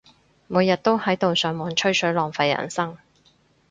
[0.47, 2.97] 每日都喺度上網吹水，浪費人生